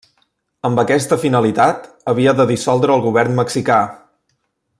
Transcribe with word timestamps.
Amb 0.69 0.79
aquesta 0.83 1.17
finalitat, 1.25 1.85
havia 2.13 2.33
de 2.41 2.49
dissoldre 2.53 2.97
el 2.97 3.05
Govern 3.05 3.39
mexicà. 3.43 3.79